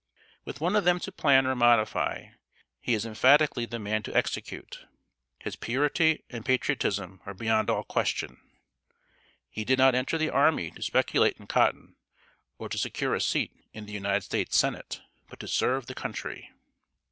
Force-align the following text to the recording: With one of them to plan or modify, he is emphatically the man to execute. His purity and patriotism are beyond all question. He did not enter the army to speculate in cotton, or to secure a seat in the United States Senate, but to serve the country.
With 0.45 0.59
one 0.59 0.75
of 0.75 0.83
them 0.83 0.99
to 1.01 1.11
plan 1.11 1.45
or 1.45 1.55
modify, 1.55 2.29
he 2.79 2.95
is 2.95 3.05
emphatically 3.05 3.67
the 3.67 3.77
man 3.77 4.01
to 4.01 4.15
execute. 4.17 4.87
His 5.37 5.55
purity 5.55 6.23
and 6.31 6.43
patriotism 6.43 7.21
are 7.27 7.35
beyond 7.35 7.69
all 7.69 7.83
question. 7.83 8.41
He 9.47 9.63
did 9.63 9.77
not 9.77 9.93
enter 9.93 10.17
the 10.17 10.31
army 10.31 10.71
to 10.71 10.81
speculate 10.81 11.37
in 11.37 11.45
cotton, 11.45 11.97
or 12.57 12.67
to 12.67 12.79
secure 12.79 13.13
a 13.13 13.21
seat 13.21 13.51
in 13.73 13.85
the 13.85 13.93
United 13.93 14.23
States 14.23 14.57
Senate, 14.57 15.01
but 15.29 15.39
to 15.39 15.47
serve 15.47 15.85
the 15.85 15.93
country. 15.93 16.49